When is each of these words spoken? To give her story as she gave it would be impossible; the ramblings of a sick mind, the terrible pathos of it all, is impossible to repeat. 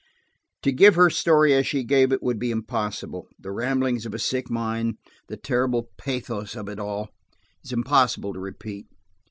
To 0.63 0.71
give 0.71 0.95
her 0.95 1.11
story 1.11 1.53
as 1.53 1.67
she 1.67 1.83
gave 1.83 2.11
it 2.11 2.23
would 2.23 2.39
be 2.39 2.49
impossible; 2.49 3.27
the 3.37 3.51
ramblings 3.51 4.03
of 4.07 4.15
a 4.15 4.17
sick 4.17 4.49
mind, 4.49 4.97
the 5.27 5.37
terrible 5.37 5.91
pathos 5.99 6.55
of 6.55 6.67
it 6.69 6.79
all, 6.79 7.09
is 7.63 7.71
impossible 7.71 8.33
to 8.33 8.39
repeat. 8.39 8.87